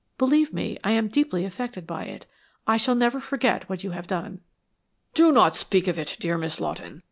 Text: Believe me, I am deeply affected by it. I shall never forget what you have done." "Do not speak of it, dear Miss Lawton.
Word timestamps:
Believe 0.17 0.51
me, 0.51 0.79
I 0.83 0.93
am 0.93 1.09
deeply 1.09 1.45
affected 1.45 1.85
by 1.85 2.05
it. 2.05 2.25
I 2.65 2.75
shall 2.77 2.95
never 2.95 3.19
forget 3.21 3.69
what 3.69 3.83
you 3.83 3.91
have 3.91 4.07
done." 4.07 4.41
"Do 5.13 5.31
not 5.31 5.55
speak 5.55 5.87
of 5.87 5.99
it, 5.99 6.17
dear 6.19 6.39
Miss 6.39 6.59
Lawton. 6.59 6.99